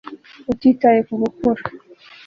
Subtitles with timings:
[0.51, 1.61] utitaye ku gukura